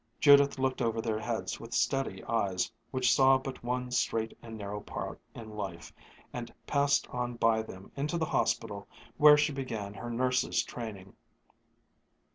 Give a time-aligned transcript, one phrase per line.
[0.19, 4.81] Judith looked over their heads with steady eyes which saw but one straight and narrow
[4.81, 5.93] path in life,
[6.33, 8.87] and passed on by them into the hospital
[9.17, 11.13] where she began her nurse's training.